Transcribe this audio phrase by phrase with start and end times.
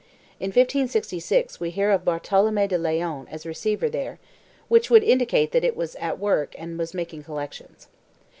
[0.39, 4.17] In 1566 we hear of Bar toloine de Leon as receiver there,
[4.67, 7.87] which would indicate that it was at work and was making collections.